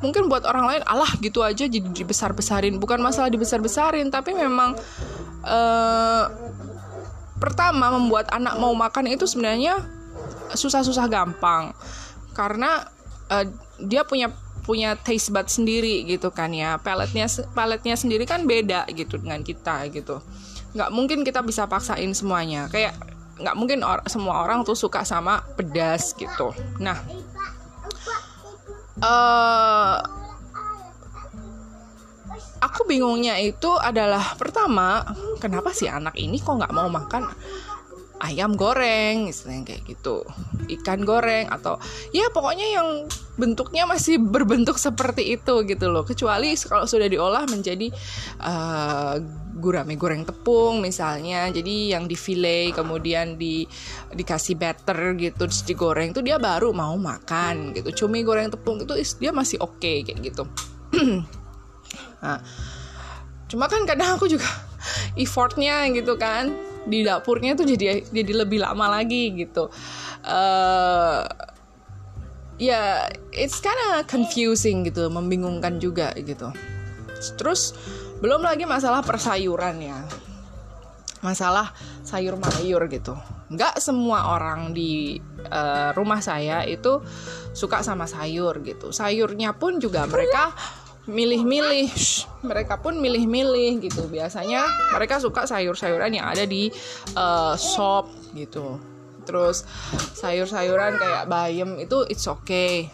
mungkin 0.00 0.28
buat 0.28 0.44
orang 0.44 0.76
lain 0.76 0.82
alah 0.84 1.08
gitu 1.24 1.40
aja 1.40 1.64
jadi 1.64 1.88
dibesar 1.88 2.36
besarin 2.36 2.76
bukan 2.76 3.00
masalah 3.00 3.32
dibesar 3.32 3.64
besarin 3.64 4.12
tapi 4.12 4.36
memang 4.36 4.76
uh, 5.40 6.28
pertama 7.40 7.96
membuat 7.96 8.28
anak 8.28 8.60
mau 8.60 8.76
makan 8.76 9.08
itu 9.08 9.24
sebenarnya 9.28 9.80
susah-susah 10.52 11.06
gampang. 11.08 11.72
Karena 12.32 12.84
uh, 13.32 13.44
dia 13.80 14.04
punya 14.04 14.32
punya 14.66 14.98
taste 14.98 15.30
bud 15.30 15.46
sendiri 15.46 16.02
gitu 16.08 16.32
kan 16.32 16.50
ya. 16.52 16.80
Paletnya 16.80 17.28
paletnya 17.54 17.94
sendiri 17.94 18.24
kan 18.26 18.44
beda 18.48 18.88
gitu 18.92 19.20
dengan 19.20 19.44
kita 19.44 19.86
gitu. 19.92 20.20
Nggak 20.76 20.90
mungkin 20.92 21.18
kita 21.22 21.44
bisa 21.44 21.68
paksain 21.68 22.12
semuanya. 22.16 22.68
Kayak 22.72 22.96
nggak 23.36 23.56
mungkin 23.56 23.84
or 23.84 24.00
semua 24.08 24.48
orang 24.48 24.64
tuh 24.64 24.76
suka 24.76 25.04
sama 25.04 25.44
pedas 25.56 26.16
gitu. 26.16 26.56
Nah 26.80 26.96
uh, 29.02 29.96
aku 32.62 32.80
bingungnya 32.88 33.36
itu 33.40 33.68
adalah 33.76 34.36
pertama 34.36 35.04
kenapa 35.42 35.72
sih 35.76 35.88
anak 35.88 36.16
ini 36.16 36.40
kok 36.40 36.56
nggak 36.56 36.72
mau 36.72 36.88
makan 36.88 37.28
ayam 38.16 38.56
goreng 38.56 39.28
istilahnya 39.28 39.62
kayak 39.68 39.82
gitu. 39.92 40.24
Ikan 40.66 41.04
goreng 41.04 41.52
atau 41.52 41.76
ya 42.10 42.32
pokoknya 42.32 42.66
yang 42.80 42.88
bentuknya 43.36 43.84
masih 43.84 44.16
berbentuk 44.16 44.80
seperti 44.80 45.36
itu 45.36 45.54
gitu 45.68 45.86
loh. 45.92 46.02
Kecuali 46.02 46.56
kalau 46.64 46.88
sudah 46.88 47.06
diolah 47.06 47.44
menjadi 47.44 47.92
uh, 48.40 49.20
gurame 49.56 49.96
goreng 49.96 50.22
tepung 50.22 50.84
misalnya. 50.84 51.48
Jadi 51.48 51.96
yang 51.96 52.04
di 52.04 52.14
fillet 52.14 52.76
kemudian 52.76 53.40
di 53.40 53.64
dikasih 54.12 54.54
batter 54.60 55.16
gitu 55.16 55.48
terus 55.48 55.64
digoreng 55.64 56.12
itu 56.12 56.20
dia 56.20 56.36
baru 56.36 56.70
mau 56.76 56.94
makan 56.94 57.72
gitu. 57.72 58.04
Cumi 58.04 58.22
goreng 58.22 58.52
tepung 58.52 58.80
itu 58.80 58.92
dia 59.18 59.32
masih 59.32 59.58
oke 59.64 59.80
okay, 59.80 60.04
kayak 60.04 60.20
gitu. 60.32 60.44
Nah 62.16 62.40
cuma 63.46 63.70
kan 63.70 63.86
kadang 63.86 64.18
aku 64.18 64.26
juga 64.26 64.48
effortnya 65.22 65.86
gitu 65.94 66.18
kan 66.18 66.50
di 66.86 67.02
dapurnya 67.06 67.54
tuh 67.58 67.66
jadi 67.66 68.02
jadi 68.10 68.32
lebih 68.46 68.62
lama 68.62 69.00
lagi 69.00 69.34
gitu. 69.34 69.70
Uh, 70.26 71.22
ya 72.56 73.06
yeah, 73.06 73.12
it's 73.36 73.60
kinda 73.60 74.02
confusing 74.08 74.86
gitu 74.88 75.06
membingungkan 75.12 75.76
juga 75.76 76.10
gitu. 76.16 76.50
Terus 77.36 77.76
belum 78.20 78.40
lagi 78.40 78.64
masalah 78.64 79.04
persayuran 79.04 79.76
ya. 79.82 79.98
Masalah 81.24 81.72
sayur 82.06 82.38
mayur 82.38 82.86
gitu. 82.86 83.16
Nggak 83.50 83.82
semua 83.82 84.36
orang 84.36 84.70
di 84.76 85.18
uh, 85.50 85.90
rumah 85.96 86.22
saya 86.22 86.62
itu 86.68 87.02
suka 87.56 87.82
sama 87.82 88.06
sayur 88.06 88.62
gitu. 88.62 88.92
Sayurnya 88.92 89.56
pun 89.56 89.82
juga 89.82 90.06
mereka 90.06 90.54
milih-milih. 91.06 91.88
Mereka 92.46 92.82
pun 92.82 92.98
milih-milih 92.98 93.82
gitu. 93.82 94.06
Biasanya 94.06 94.66
mereka 94.94 95.18
suka 95.22 95.46
sayur-sayuran 95.46 96.14
yang 96.14 96.26
ada 96.30 96.44
di 96.44 96.70
uh, 97.14 97.54
shop 97.58 98.10
gitu. 98.34 98.78
Terus 99.26 99.66
sayur-sayuran 100.14 100.98
kayak 100.98 101.24
bayam 101.26 101.78
itu 101.82 102.06
it's 102.06 102.26
okay. 102.30 102.86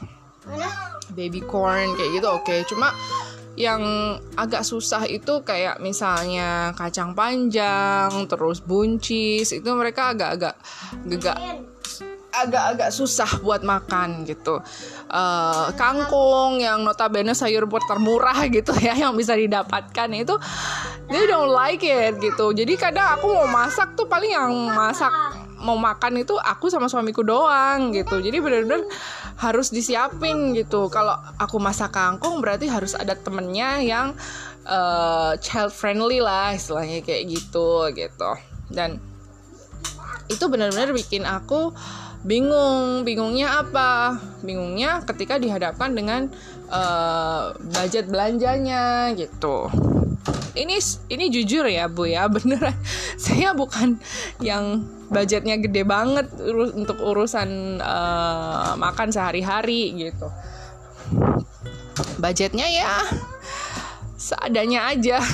Baby 1.12 1.44
corn 1.44 1.92
kayak 1.96 2.10
gitu 2.16 2.28
oke. 2.32 2.44
Okay. 2.48 2.64
cuma 2.64 2.88
yang 3.56 3.82
agak 4.34 4.64
susah 4.64 5.04
itu 5.04 5.44
kayak 5.44 5.76
misalnya 5.84 6.72
kacang 6.72 7.12
panjang, 7.12 8.08
terus 8.24 8.64
buncis, 8.64 9.52
itu 9.52 9.68
mereka 9.76 10.16
agak-agak 10.16 10.56
agak 11.12 11.36
agak-agak 12.32 12.90
susah 12.90 13.28
buat 13.44 13.60
makan 13.60 14.24
gitu. 14.24 14.64
Uh, 15.12 15.68
kangkung 15.76 16.64
yang 16.64 16.80
notabene 16.80 17.36
sayur 17.36 17.68
buat 17.68 17.84
termurah 17.84 18.48
gitu 18.56 18.72
ya 18.80 18.96
yang 18.96 19.12
bisa 19.12 19.36
didapatkan 19.36 20.08
itu 20.16 20.34
they 21.12 21.28
don't 21.28 21.52
like 21.52 21.84
it 21.84 22.16
gitu. 22.18 22.56
Jadi 22.56 22.72
kadang 22.80 23.20
aku 23.20 23.28
mau 23.36 23.46
masak 23.46 23.92
tuh 23.92 24.08
paling 24.08 24.32
yang 24.32 24.48
masak 24.72 25.12
mau 25.62 25.78
makan 25.78 26.24
itu 26.24 26.34
aku 26.40 26.72
sama 26.72 26.88
suamiku 26.90 27.22
doang 27.22 27.92
gitu. 27.94 28.18
Jadi 28.18 28.40
benar-benar 28.40 28.82
harus 29.42 29.74
disiapin 29.74 30.54
gitu. 30.54 30.86
Kalau 30.86 31.18
aku 31.36 31.58
masak 31.58 31.90
kangkung 31.90 32.38
berarti 32.38 32.70
harus 32.70 32.94
ada 32.94 33.18
temennya 33.18 33.82
yang 33.82 34.14
uh, 34.62 35.34
child 35.42 35.74
friendly 35.74 36.22
lah 36.22 36.54
istilahnya 36.54 37.02
kayak 37.02 37.26
gitu 37.26 37.90
gitu. 37.92 38.30
Dan 38.70 39.02
itu 40.30 40.44
benar-benar 40.46 40.94
bikin 40.94 41.26
aku 41.26 41.74
bingung. 42.22 43.02
Bingungnya 43.02 43.66
apa? 43.66 44.22
Bingungnya 44.46 45.02
ketika 45.02 45.42
dihadapkan 45.42 45.90
dengan 45.90 46.30
uh, 46.70 47.50
budget 47.58 48.06
belanjanya 48.06 49.10
gitu 49.18 49.91
ini 50.52 50.76
ini 51.08 51.24
jujur 51.32 51.66
ya 51.68 51.88
bu 51.88 52.06
ya. 52.08 52.28
Beneran 52.34 52.76
saya 53.16 53.52
bukan 53.56 53.98
yang 54.40 54.84
budgetnya 55.12 55.60
gede 55.60 55.84
banget 55.84 56.32
untuk 56.76 57.00
urusan 57.00 57.80
uh, 57.80 58.74
makan 58.76 59.12
sehari-hari 59.12 59.92
gitu. 60.08 60.28
Budgetnya 62.20 62.68
ya 62.70 63.04
seadanya 64.22 64.94
aja. 64.94 65.18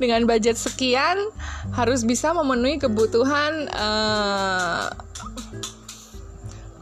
Dengan 0.00 0.26
budget 0.26 0.58
sekian 0.58 1.30
harus 1.70 2.02
bisa 2.02 2.34
memenuhi 2.34 2.82
kebutuhan 2.82 3.70
uh, 3.70 4.90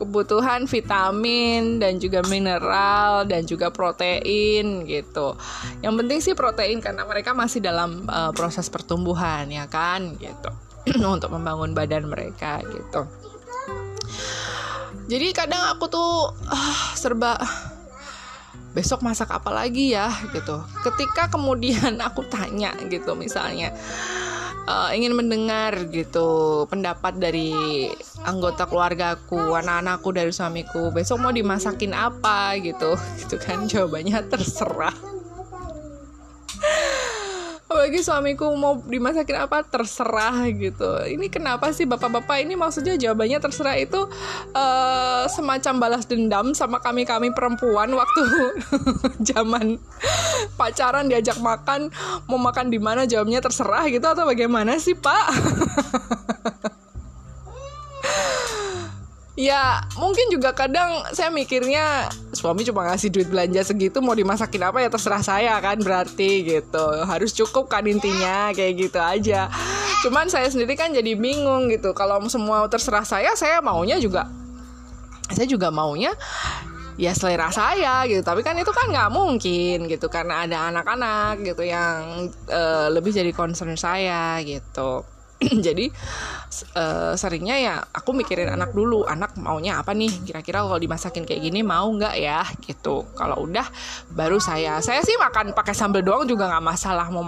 kebutuhan 0.03 0.67
vitamin 0.67 1.79
dan 1.79 2.03
juga 2.03 2.27
mineral 2.27 3.23
dan 3.31 3.47
juga 3.47 3.71
protein 3.71 4.83
gitu. 4.91 5.39
Yang 5.79 5.95
penting 6.03 6.19
sih 6.19 6.35
protein 6.35 6.83
karena 6.83 7.07
mereka 7.07 7.31
masih 7.31 7.63
dalam 7.63 8.03
uh, 8.11 8.35
proses 8.35 8.67
pertumbuhan 8.67 9.47
ya 9.47 9.71
kan 9.71 10.19
gitu. 10.19 10.51
untuk 11.15 11.31
membangun 11.31 11.71
badan 11.71 12.11
mereka 12.11 12.59
gitu. 12.67 13.07
Jadi 15.07 15.27
kadang 15.35 15.77
aku 15.77 15.87
tuh 15.87 16.35
uh, 16.51 16.79
serba 16.99 17.39
besok 18.73 19.05
masak 19.05 19.29
apa 19.29 19.53
lagi 19.53 19.93
ya 19.93 20.09
gitu. 20.33 20.59
Ketika 20.83 21.29
kemudian 21.29 22.01
aku 22.09 22.27
tanya 22.27 22.75
gitu 22.89 23.15
misalnya 23.15 23.71
uh, 24.67 24.91
ingin 24.95 25.15
mendengar 25.17 25.89
gitu 25.91 26.65
pendapat 26.69 27.19
dari 27.19 27.55
anggota 28.23 28.67
keluargaku, 28.67 29.57
anak-anakku 29.59 30.11
dari 30.15 30.31
suamiku. 30.31 30.91
Besok 30.95 31.19
mau 31.23 31.33
dimasakin 31.35 31.93
apa 31.95 32.59
gitu. 32.61 32.95
Gitu 33.23 33.37
kan 33.39 33.65
jawabannya 33.71 34.29
terserah. 34.29 35.22
Apalagi 37.73 38.05
suamiku 38.05 38.53
mau 38.53 38.77
dimasakin 38.85 39.49
apa 39.49 39.65
terserah 39.65 40.45
gitu. 40.53 41.09
Ini 41.09 41.33
kenapa 41.33 41.73
sih 41.73 41.89
bapak-bapak 41.89 42.45
ini 42.45 42.53
maksudnya 42.53 43.01
jawabannya 43.01 43.41
terserah 43.41 43.81
itu 43.81 44.01
uh, 44.53 45.25
semacam 45.33 45.75
balas 45.81 46.05
dendam 46.05 46.53
sama 46.53 46.85
kami-kami 46.85 47.33
perempuan 47.33 47.89
waktu 47.97 48.23
zaman 49.33 49.81
pacaran 50.61 51.09
diajak 51.09 51.41
makan 51.41 51.89
mau 52.29 52.37
makan 52.37 52.69
di 52.69 52.77
mana 52.77 53.09
jawabnya 53.09 53.41
terserah 53.41 53.89
gitu 53.89 54.05
atau 54.05 54.29
bagaimana 54.29 54.77
sih 54.77 54.93
pak? 54.93 55.25
ya 59.33 59.81
mungkin 59.97 60.29
juga 60.29 60.53
kadang 60.53 61.09
saya 61.17 61.33
mikirnya 61.33 62.13
suami 62.37 62.69
cuma 62.69 62.85
ngasih 62.85 63.09
duit 63.09 63.29
belanja 63.33 63.65
segitu 63.65 64.05
mau 64.05 64.13
dimasakin 64.13 64.69
apa 64.69 64.85
ya 64.85 64.89
terserah 64.93 65.25
saya 65.25 65.55
kan 65.65 65.81
berarti 65.81 66.45
gitu. 66.45 66.87
Harus 67.09 67.33
cukup 67.33 67.73
kan 67.73 67.85
intinya 67.89 68.53
kayak 68.53 68.89
gitu 68.89 69.01
aja. 69.01 69.49
Cuman 70.05 70.29
saya 70.29 70.53
sendiri 70.53 70.77
kan 70.77 70.93
jadi 70.93 71.17
bingung 71.17 71.73
gitu. 71.73 71.97
Kalau 71.97 72.21
semua 72.29 72.69
terserah 72.69 73.09
saya 73.09 73.33
saya 73.33 73.65
maunya 73.65 73.97
juga 73.97 74.29
saya 75.33 75.49
juga 75.49 75.73
maunya 75.73 76.13
ya 77.01 77.17
selera 77.17 77.49
saya 77.49 78.05
gitu. 78.05 78.21
Tapi 78.21 78.45
kan 78.45 78.53
itu 78.61 78.69
kan 78.69 78.93
nggak 78.93 79.11
mungkin 79.17 79.89
gitu 79.89 80.13
karena 80.13 80.45
ada 80.45 80.69
anak-anak 80.69 81.41
gitu 81.41 81.65
yang 81.65 82.29
uh, 82.53 82.93
lebih 82.93 83.17
jadi 83.17 83.33
concern 83.33 83.81
saya 83.81 84.37
gitu 84.45 85.09
jadi 85.67 85.91
uh, 86.77 87.13
seringnya 87.19 87.57
ya 87.59 87.75
aku 87.93 88.15
mikirin 88.15 88.53
anak 88.53 88.73
dulu 88.77 89.05
anak 89.05 89.35
maunya 89.39 89.79
apa 89.81 89.93
nih? 89.93 90.11
Kira-kira 90.23 90.63
kalau 90.65 90.79
dimasakin 90.79 91.27
kayak 91.27 91.43
gini 91.43 91.61
mau 91.65 91.89
nggak 91.91 92.15
ya? 92.19 92.43
Gitu. 92.63 93.05
Kalau 93.17 93.37
udah 93.45 93.67
baru 94.13 94.39
saya 94.39 94.79
saya 94.85 95.03
sih 95.03 95.17
makan 95.19 95.53
pakai 95.57 95.75
sambal 95.75 96.05
doang 96.05 96.25
juga 96.25 96.49
nggak 96.49 96.65
masalah 96.65 97.07
mau 97.11 97.25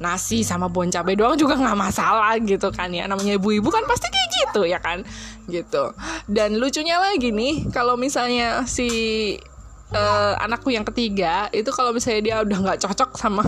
nasi 0.00 0.42
sama 0.42 0.68
bon 0.70 0.88
cabai 0.88 1.14
doang 1.18 1.36
juga 1.36 1.56
nggak 1.58 1.78
masalah 1.78 2.34
gitu 2.40 2.68
kan 2.72 2.88
ya. 2.92 3.04
Namanya 3.04 3.36
ibu-ibu 3.36 3.68
kan 3.68 3.84
pasti 3.84 4.08
kayak 4.08 4.28
gitu 4.44 4.60
ya 4.64 4.78
kan? 4.80 5.04
Gitu. 5.48 5.84
Dan 6.28 6.60
lucunya 6.60 7.00
lagi 7.00 7.32
nih 7.32 7.72
kalau 7.72 7.96
misalnya 7.96 8.64
si 8.68 8.88
uh, 9.92 10.34
anakku 10.42 10.72
yang 10.72 10.84
ketiga 10.84 11.48
itu 11.52 11.68
kalau 11.72 11.92
misalnya 11.92 12.22
dia 12.24 12.36
udah 12.44 12.58
nggak 12.64 12.80
cocok 12.84 13.10
sama 13.16 13.42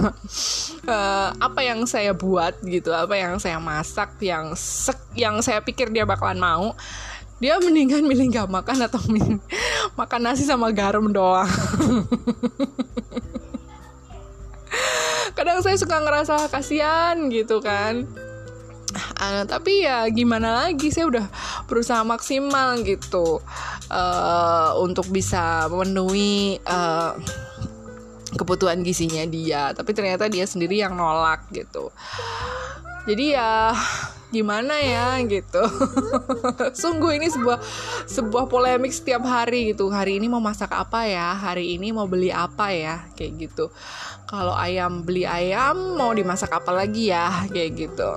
uh, 0.88 1.28
apa 1.36 1.60
yang 1.60 1.84
saya 1.84 2.16
buat 2.16 2.56
gitu 2.64 2.92
apa 2.92 3.16
yang 3.16 3.36
saya 3.36 3.60
masak 3.60 4.16
yang 4.24 4.56
sek 4.56 5.00
yang 5.16 5.40
saya 5.44 5.60
pikir 5.60 5.92
dia 5.92 6.08
bakalan 6.08 6.40
mau 6.40 6.72
dia 7.40 7.56
mendingan 7.56 8.04
milih 8.04 8.36
nggak 8.36 8.52
makan 8.52 8.84
atau 8.84 9.00
milih, 9.08 9.40
makan 9.98 10.20
nasi 10.28 10.44
sama 10.44 10.68
garam 10.76 11.08
doang. 11.08 11.48
Kadang 15.36 15.64
saya 15.64 15.80
suka 15.80 16.04
ngerasa 16.04 16.52
kasihan 16.52 17.16
gitu 17.32 17.64
kan. 17.64 18.04
Uh, 19.16 19.48
tapi 19.48 19.88
ya 19.88 20.04
gimana 20.12 20.52
lagi 20.52 20.92
saya 20.92 21.08
udah 21.08 21.26
berusaha 21.64 22.04
maksimal 22.04 22.76
gitu 22.84 23.40
uh, 23.90 24.78
untuk 24.78 25.10
bisa 25.10 25.66
memenuhi 25.68 26.62
uh, 26.64 27.18
kebutuhan 28.38 28.80
gizinya 28.86 29.26
dia. 29.26 29.74
Tapi 29.74 29.90
ternyata 29.92 30.30
dia 30.30 30.46
sendiri 30.46 30.78
yang 30.80 30.94
nolak 30.94 31.50
gitu. 31.50 31.90
Jadi 33.04 33.34
ya 33.34 33.74
gimana 34.30 34.78
ya 34.78 35.18
gitu. 35.26 35.62
Sungguh 36.82 37.18
ini 37.18 37.26
sebuah 37.26 37.58
sebuah 38.06 38.46
polemik 38.46 38.94
setiap 38.94 39.26
hari 39.26 39.74
gitu. 39.74 39.90
Hari 39.90 40.22
ini 40.22 40.30
mau 40.30 40.38
masak 40.38 40.70
apa 40.70 41.04
ya? 41.10 41.34
Hari 41.34 41.74
ini 41.76 41.90
mau 41.90 42.06
beli 42.06 42.30
apa 42.30 42.70
ya? 42.70 43.10
Kayak 43.18 43.50
gitu. 43.50 43.74
Kalau 44.30 44.54
ayam 44.54 45.02
beli 45.02 45.26
ayam 45.26 45.98
mau 45.98 46.14
dimasak 46.14 46.54
apa 46.54 46.70
lagi 46.70 47.10
ya? 47.10 47.50
Kayak 47.50 47.70
gitu. 47.74 48.10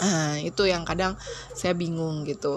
Nah, 0.00 0.40
itu 0.40 0.64
yang 0.64 0.88
kadang 0.88 1.12
saya 1.52 1.76
bingung 1.76 2.24
gitu 2.24 2.56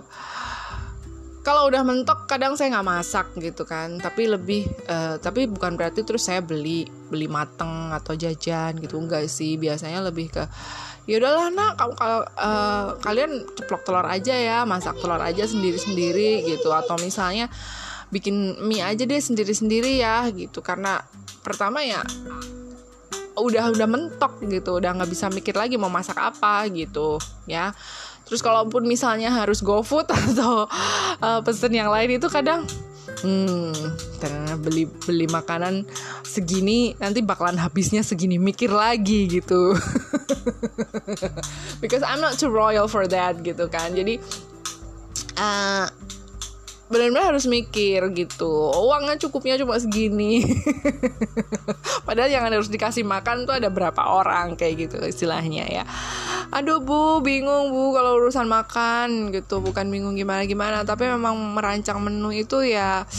kalau 1.44 1.68
udah 1.68 1.84
mentok 1.84 2.24
kadang 2.24 2.56
saya 2.56 2.80
nggak 2.80 2.88
masak 2.88 3.28
gitu 3.36 3.68
kan. 3.68 4.00
Tapi 4.00 4.32
lebih 4.32 4.64
uh, 4.88 5.20
tapi 5.20 5.46
bukan 5.52 5.76
berarti 5.76 6.08
terus 6.08 6.24
saya 6.24 6.40
beli 6.40 6.88
beli 7.12 7.28
mateng 7.28 7.92
atau 7.92 8.16
jajan 8.16 8.80
gitu. 8.80 8.96
Enggak 8.96 9.28
sih 9.28 9.60
biasanya 9.60 10.00
lebih 10.08 10.32
ke 10.32 10.44
ya 11.04 11.20
udahlah 11.20 11.52
nak 11.52 11.76
kamu 11.76 11.94
kalau 12.00 12.22
uh, 12.40 12.96
kalian 13.04 13.44
ceplok 13.60 13.84
telur 13.84 14.08
aja 14.08 14.32
ya 14.32 14.64
masak 14.64 14.96
telur 15.04 15.20
aja 15.20 15.44
sendiri 15.44 15.76
sendiri 15.76 16.48
gitu. 16.48 16.72
Atau 16.72 16.96
misalnya 17.04 17.52
bikin 18.08 18.64
mie 18.64 18.80
aja 18.80 19.04
deh 19.04 19.20
sendiri 19.20 19.52
sendiri 19.52 20.00
ya 20.00 20.24
gitu. 20.32 20.64
Karena 20.64 21.04
pertama 21.44 21.84
ya 21.84 22.00
udah 23.36 23.76
udah 23.76 23.88
mentok 23.92 24.40
gitu. 24.48 24.80
Udah 24.80 24.96
nggak 24.96 25.12
bisa 25.12 25.28
mikir 25.28 25.60
lagi 25.60 25.76
mau 25.76 25.92
masak 25.92 26.16
apa 26.24 26.72
gitu 26.72 27.20
ya 27.52 27.76
terus 28.28 28.42
kalaupun 28.42 28.88
misalnya 28.88 29.30
harus 29.32 29.60
go 29.60 29.84
food 29.84 30.08
atau 30.32 30.68
uh, 31.20 31.40
pesen 31.44 31.74
yang 31.76 31.92
lain 31.92 32.18
itu 32.20 32.28
kadang 32.32 32.64
hmm 33.24 33.72
karena 34.20 34.56
beli 34.60 34.84
beli 34.88 35.28
makanan 35.32 35.88
segini 36.28 36.96
nanti 37.00 37.24
bakalan 37.24 37.60
habisnya 37.60 38.02
segini 38.02 38.42
mikir 38.42 38.72
lagi 38.72 39.28
gitu. 39.28 39.76
Because 41.84 42.04
I'm 42.04 42.20
not 42.20 42.40
too 42.40 42.52
royal 42.52 42.90
for 42.90 43.06
that 43.08 43.44
gitu 43.46 43.68
kan. 43.72 43.96
Jadi 43.96 44.20
uh, 45.38 45.88
benar-benar 46.94 47.34
harus 47.34 47.50
mikir 47.50 48.06
gitu. 48.14 48.70
Uangnya 48.78 49.18
cukupnya 49.18 49.58
cuma 49.58 49.82
segini. 49.82 50.46
Padahal 52.08 52.30
yang 52.30 52.46
harus 52.46 52.70
dikasih 52.70 53.02
makan 53.02 53.50
tuh 53.50 53.58
ada 53.58 53.74
berapa 53.74 53.98
orang 53.98 54.54
kayak 54.54 54.86
gitu 54.86 55.02
istilahnya 55.02 55.66
ya. 55.66 55.84
Aduh 56.54 56.86
bu 56.86 57.26
bingung 57.26 57.74
bu 57.74 57.98
kalau 57.98 58.22
urusan 58.22 58.46
makan 58.46 59.34
gitu. 59.34 59.58
Bukan 59.58 59.90
bingung 59.90 60.14
gimana 60.14 60.46
gimana 60.46 60.86
tapi 60.86 61.10
memang 61.10 61.34
merancang 61.58 61.98
menu 61.98 62.30
itu 62.30 62.62
ya 62.62 63.02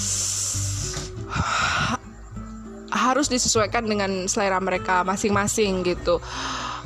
harus 2.95 3.27
disesuaikan 3.27 3.83
dengan 3.91 4.31
selera 4.31 4.63
mereka 4.63 5.03
masing-masing 5.03 5.83
gitu 5.83 6.23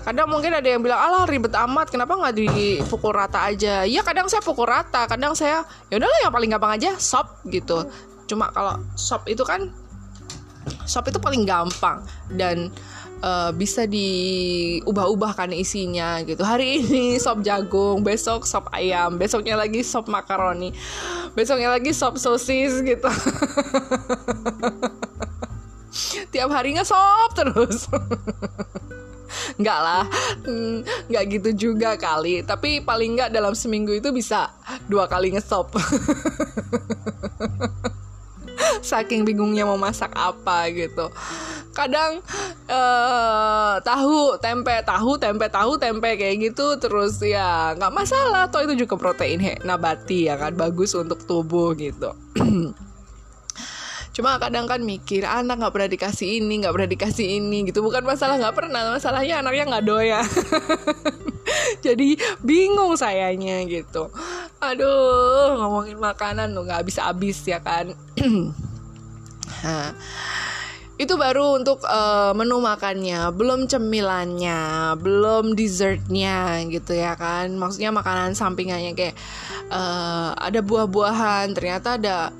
kadang 0.09 0.33
mungkin 0.33 0.57
ada 0.57 0.65
yang 0.65 0.81
bilang 0.81 0.97
alah 0.97 1.29
ribet 1.29 1.53
amat 1.53 1.93
kenapa 1.93 2.17
nggak 2.17 2.41
dipukul 2.41 3.13
rata 3.13 3.45
aja? 3.45 3.85
Ya 3.85 4.01
kadang 4.01 4.25
saya 4.25 4.41
pukul 4.41 4.65
rata 4.65 5.05
kadang 5.05 5.37
saya 5.37 5.69
ya 5.93 6.01
udahlah 6.01 6.19
yang 6.25 6.33
paling 6.33 6.49
gampang 6.49 6.81
aja 6.81 6.97
sop 6.97 7.45
gitu. 7.53 7.85
Cuma 8.25 8.49
kalau 8.49 8.81
sop 8.97 9.29
itu 9.29 9.45
kan 9.45 9.69
sop 10.89 11.13
itu 11.13 11.21
paling 11.21 11.45
gampang 11.45 12.01
dan 12.33 12.73
uh, 13.21 13.53
bisa 13.53 13.85
diubah-ubahkan 13.85 15.53
isinya 15.53 16.25
gitu. 16.25 16.41
Hari 16.41 16.77
ini 16.81 17.21
sop 17.21 17.45
jagung 17.45 18.01
besok 18.01 18.49
sop 18.49 18.73
ayam 18.73 19.21
besoknya 19.21 19.61
lagi 19.61 19.85
sop 19.85 20.09
makaroni 20.09 20.73
besoknya 21.37 21.69
lagi 21.69 21.93
sop 21.93 22.17
sosis 22.17 22.81
gitu. 22.81 23.13
Tiap 26.33 26.49
harinya 26.49 26.81
sop 26.81 27.37
terus 27.37 27.85
nggak 29.61 29.79
lah. 29.81 30.05
Hmm, 30.45 30.83
nggak 31.09 31.25
gitu 31.39 31.51
juga 31.71 31.95
kali. 31.99 32.43
Tapi 32.43 32.83
paling 32.83 33.19
nggak 33.19 33.31
dalam 33.33 33.53
seminggu 33.53 33.95
itu 33.95 34.11
bisa 34.11 34.53
dua 34.89 35.09
kali 35.09 35.35
ngesop 35.35 35.75
saking 38.89 39.27
bingungnya 39.27 39.69
mau 39.69 39.79
masak 39.79 40.13
apa 40.17 40.71
gitu. 40.73 41.11
Kadang 41.77 42.19
uh, 42.67 43.79
tahu 43.87 44.35
tempe 44.43 44.83
tahu 44.83 45.15
tempe 45.21 45.47
tahu 45.47 45.79
tempe 45.79 46.17
kayak 46.19 46.53
gitu. 46.53 46.75
Terus 46.81 47.21
ya 47.23 47.77
nggak 47.77 47.95
masalah. 47.95 48.51
Toh 48.51 48.65
itu 48.65 48.87
juga 48.87 48.99
protein 48.99 49.39
he, 49.39 49.55
nabati 49.63 50.27
ya 50.31 50.35
kan. 50.41 50.57
Bagus 50.57 50.97
untuk 50.97 51.23
tubuh 51.29 51.77
gitu 51.77 52.11
cuma 54.19 54.35
kadang 54.43 54.67
kan 54.67 54.83
mikir 54.83 55.23
anak 55.23 55.63
nggak 55.63 55.71
pernah 55.71 55.91
dikasih 55.95 56.43
ini 56.43 56.67
nggak 56.67 56.75
pernah 56.75 56.91
dikasih 56.91 57.27
ini 57.39 57.71
gitu. 57.71 57.87
Bukan 57.87 58.03
masalah 58.03 58.35
nggak 58.35 58.57
pernah 58.59 58.91
masalahnya 58.91 59.39
anaknya 59.39 59.65
nggak 59.71 59.87
doya 59.87 60.21
jadi 61.87 62.19
bingung 62.43 62.99
sayanya 62.99 63.63
gitu. 63.71 64.11
Aduh 64.59 65.55
ngomongin 65.55 66.03
makanan 66.03 66.51
tuh 66.51 66.67
nggak 66.67 66.83
habis 66.83 66.99
habis 66.99 67.39
ya 67.47 67.63
kan. 67.63 67.95
Nah, 69.59 69.91
itu 70.99 71.15
baru 71.15 71.59
untuk 71.59 71.83
uh, 71.87 72.35
menu 72.35 72.59
makannya. 72.59 73.31
Belum 73.35 73.71
cemilannya 73.71 74.95
belum 74.99 75.55
dessertnya 75.55 76.63
gitu 76.67 76.95
ya 76.95 77.15
kan. 77.15 77.55
Maksudnya 77.55 77.95
makanan 77.95 78.35
sampingannya 78.35 78.95
kayak 78.99 79.15
uh, 79.71 80.35
ada 80.35 80.59
buah-buahan 80.63 81.55
ternyata 81.55 81.99
ada 81.99 82.35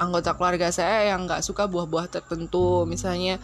anggota 0.00 0.32
keluarga 0.32 0.72
saya 0.72 1.12
yang 1.12 1.28
nggak 1.28 1.44
suka 1.44 1.68
buah-buah 1.68 2.08
tertentu. 2.08 2.88
Misalnya 2.88 3.36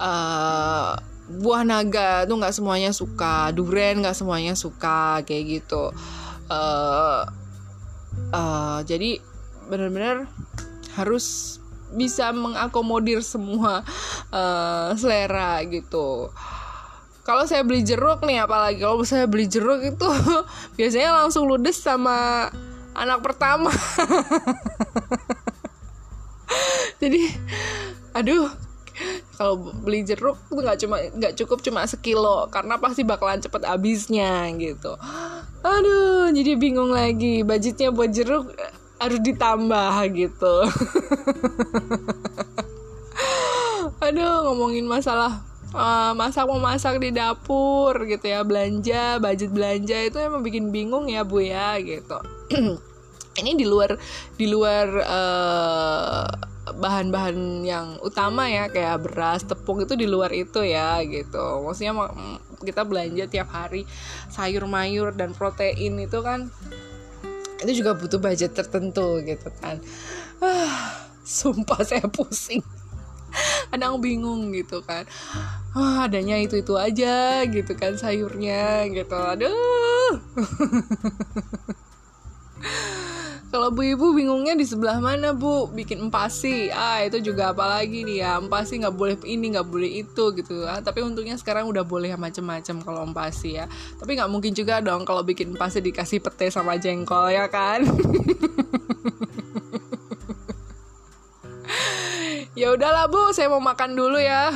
uh, 0.00 0.96
buah 1.28 1.62
naga 1.68 2.24
tuh 2.24 2.40
nggak 2.40 2.56
semuanya 2.56 2.90
suka. 2.96 3.52
Durian 3.52 4.00
nggak 4.00 4.16
semuanya 4.16 4.56
suka 4.56 5.20
kayak 5.28 5.60
gitu. 5.60 5.92
Uh, 6.48 7.28
uh, 8.32 8.80
jadi 8.88 9.20
benar-benar 9.68 10.26
harus 10.96 11.58
bisa 11.92 12.32
mengakomodir 12.32 13.20
semua 13.20 13.84
uh, 14.32 14.96
selera 14.96 15.60
gitu. 15.68 16.32
Kalau 17.22 17.46
saya 17.46 17.62
beli 17.62 17.86
jeruk 17.86 18.26
nih 18.26 18.42
apalagi 18.42 18.82
kalau 18.82 19.06
saya 19.06 19.30
beli 19.30 19.46
jeruk 19.46 19.84
itu 19.84 20.08
biasanya 20.80 21.22
langsung 21.22 21.46
ludes 21.46 21.78
sama 21.78 22.50
anak 22.92 23.24
pertama 23.24 23.70
jadi 27.02 27.22
aduh 28.12 28.48
kalau 29.40 29.58
beli 29.82 30.04
jeruk 30.04 30.36
tuh 30.46 30.60
nggak 30.60 30.78
cuma 30.84 30.96
nggak 31.00 31.34
cukup 31.34 31.58
cuma 31.64 31.88
sekilo 31.88 32.46
karena 32.52 32.76
pasti 32.76 33.02
bakalan 33.02 33.40
cepet 33.40 33.64
habisnya 33.64 34.46
gitu. 34.60 34.94
Aduh 35.64 36.30
jadi 36.30 36.54
bingung 36.60 36.92
lagi 36.92 37.42
budgetnya 37.42 37.90
buat 37.90 38.12
jeruk 38.12 38.52
harus 39.00 39.18
ditambah 39.24 39.94
gitu. 40.14 40.54
Aduh 44.06 44.52
ngomongin 44.52 44.86
masalah 44.86 45.42
uh, 45.74 46.12
masak 46.14 46.46
masak 46.60 47.00
di 47.00 47.10
dapur 47.10 47.96
gitu 48.04 48.28
ya 48.28 48.44
belanja 48.44 49.18
budget 49.18 49.50
belanja 49.50 49.96
itu 50.06 50.18
emang 50.20 50.44
bikin 50.44 50.70
bingung 50.70 51.08
ya 51.08 51.24
bu 51.24 51.42
ya 51.42 51.80
gitu 51.80 52.18
ini 53.40 53.56
di 53.56 53.64
luar 53.64 53.96
di 54.36 54.46
luar 54.48 54.86
uh, 55.00 56.28
bahan-bahan 56.62 57.66
yang 57.66 57.98
utama 58.06 58.46
ya 58.46 58.70
kayak 58.70 59.02
beras 59.02 59.42
tepung 59.42 59.82
itu 59.82 59.98
di 59.98 60.06
luar 60.06 60.30
itu 60.30 60.62
ya 60.62 61.02
gitu. 61.02 61.66
Maksudnya 61.66 61.94
kita 62.62 62.86
belanja 62.86 63.26
tiap 63.26 63.50
hari 63.50 63.82
sayur 64.30 64.70
mayur 64.70 65.10
dan 65.10 65.34
protein 65.34 65.98
itu 65.98 66.22
kan 66.22 66.46
itu 67.62 67.82
juga 67.82 67.98
butuh 67.98 68.22
budget 68.22 68.54
tertentu 68.54 69.18
gitu 69.26 69.50
kan. 69.58 69.82
Ah, 70.42 71.10
sumpah 71.26 71.82
saya 71.88 72.06
pusing. 72.06 72.62
Kadang 73.72 74.04
bingung 74.04 74.52
gitu 74.52 74.84
kan. 74.84 75.08
Ah, 75.72 76.06
adanya 76.06 76.36
itu 76.36 76.60
itu 76.60 76.76
aja 76.78 77.42
gitu 77.48 77.72
kan 77.74 77.98
sayurnya 77.98 78.86
gitu. 78.92 79.18
Aduh 79.18 80.20
Kalau 83.52 83.68
bu 83.68 83.84
ibu 83.84 84.16
bingungnya 84.16 84.56
di 84.56 84.64
sebelah 84.64 84.96
mana 84.96 85.36
bu? 85.36 85.68
Bikin 85.68 86.08
empasi, 86.08 86.72
ah 86.72 87.04
itu 87.04 87.20
juga 87.20 87.52
apalagi 87.52 88.00
nih 88.00 88.24
ya 88.24 88.40
empasi 88.40 88.80
nggak 88.80 88.96
boleh 88.96 89.20
ini 89.28 89.52
nggak 89.52 89.68
boleh 89.68 89.92
itu 90.00 90.32
gitu. 90.40 90.64
Ah, 90.64 90.80
tapi 90.80 91.04
untungnya 91.04 91.36
sekarang 91.36 91.68
udah 91.68 91.84
boleh 91.84 92.16
macem-macem 92.16 92.80
kalau 92.80 93.04
empasi 93.04 93.60
ya. 93.60 93.68
Tapi 94.00 94.16
nggak 94.16 94.32
mungkin 94.32 94.56
juga 94.56 94.80
dong 94.80 95.04
kalau 95.04 95.20
bikin 95.20 95.52
empasi 95.52 95.84
dikasih 95.84 96.24
pete 96.24 96.48
sama 96.48 96.80
jengkol 96.80 97.28
ya 97.28 97.44
kan? 97.52 97.84
ya 102.56 102.72
udahlah 102.72 103.04
bu, 103.12 103.36
saya 103.36 103.52
mau 103.52 103.60
makan 103.60 103.92
dulu 103.92 104.16
ya. 104.16 104.48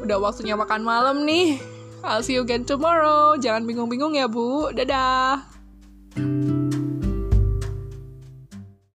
Udah 0.00 0.16
waktunya 0.16 0.56
makan 0.56 0.80
malam 0.88 1.28
nih. 1.28 1.60
I'll 2.00 2.24
see 2.24 2.40
you 2.40 2.48
again 2.48 2.64
tomorrow. 2.64 3.36
Jangan 3.36 3.68
bingung-bingung 3.68 4.16
ya 4.16 4.24
bu. 4.24 4.72
Dadah. 4.72 5.52